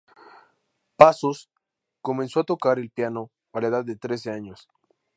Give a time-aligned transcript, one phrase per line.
[0.97, 1.47] Passos
[2.01, 4.67] comenzó a tocar el piano a la edad de trece años.